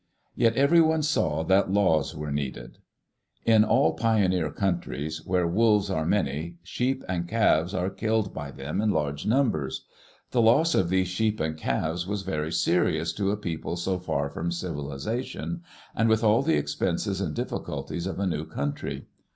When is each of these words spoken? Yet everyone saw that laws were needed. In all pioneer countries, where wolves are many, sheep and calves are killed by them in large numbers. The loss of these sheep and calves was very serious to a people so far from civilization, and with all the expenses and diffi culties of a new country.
Yet 0.33 0.55
everyone 0.57 1.03
saw 1.03 1.43
that 1.43 1.71
laws 1.71 2.15
were 2.15 2.31
needed. 2.31 2.79
In 3.45 3.63
all 3.63 3.93
pioneer 3.93 4.49
countries, 4.49 5.23
where 5.27 5.45
wolves 5.47 5.91
are 5.91 6.07
many, 6.07 6.55
sheep 6.63 7.03
and 7.07 7.27
calves 7.27 7.75
are 7.75 7.91
killed 7.91 8.33
by 8.33 8.49
them 8.49 8.81
in 8.81 8.89
large 8.89 9.27
numbers. 9.27 9.85
The 10.31 10.41
loss 10.41 10.73
of 10.73 10.89
these 10.89 11.07
sheep 11.07 11.39
and 11.39 11.55
calves 11.55 12.07
was 12.07 12.23
very 12.23 12.51
serious 12.51 13.13
to 13.13 13.29
a 13.29 13.37
people 13.37 13.75
so 13.75 13.99
far 13.99 14.27
from 14.31 14.51
civilization, 14.51 15.61
and 15.95 16.09
with 16.09 16.23
all 16.23 16.41
the 16.41 16.57
expenses 16.57 17.21
and 17.21 17.35
diffi 17.35 17.63
culties 17.63 18.07
of 18.07 18.17
a 18.19 18.25
new 18.25 18.45
country. 18.47 19.05